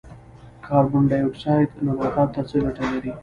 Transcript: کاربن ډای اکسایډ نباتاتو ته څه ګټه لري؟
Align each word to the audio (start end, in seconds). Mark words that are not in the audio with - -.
کاربن 0.65 1.03
ډای 1.09 1.23
اکسایډ 1.27 1.69
نباتاتو 1.85 2.31
ته 2.33 2.41
څه 2.49 2.55
ګټه 2.63 2.83
لري؟ 2.91 3.11